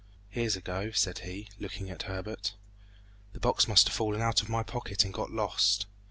"Here's 0.31 0.55
a 0.55 0.61
go!" 0.61 0.89
said 0.89 1.19
he, 1.19 1.47
looking 1.59 1.91
at 1.91 2.01
Herbert. 2.09 2.55
"The 3.33 3.39
box 3.39 3.67
must 3.67 3.87
have 3.87 3.95
fallen 3.95 4.19
out 4.19 4.41
of 4.41 4.49
my 4.49 4.63
pocket 4.63 5.05
and 5.05 5.13
got 5.13 5.29
lost! 5.29 5.85